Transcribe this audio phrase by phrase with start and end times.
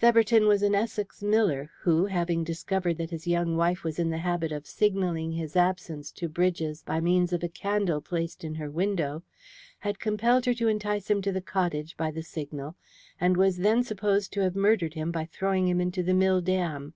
[0.00, 4.18] Theberton was an Essex miller, who, having discovered that his young wife was in the
[4.18, 8.68] habit of signalling his absence to Bridges by means of a candle placed in her
[8.72, 9.22] window,
[9.78, 12.74] had compelled her to entice him to the cottage by the signal,
[13.20, 16.94] and was then supposed to have murdered him by throwing him into the mill dam.